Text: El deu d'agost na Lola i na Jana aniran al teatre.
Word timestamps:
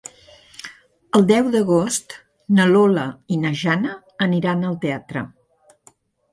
El 1.19 1.25
deu 1.31 1.49
d'agost 1.57 2.17
na 2.61 2.67
Lola 2.73 3.05
i 3.37 3.39
na 3.45 3.55
Jana 3.63 3.95
aniran 4.29 4.69
al 4.73 4.81
teatre. 4.89 5.27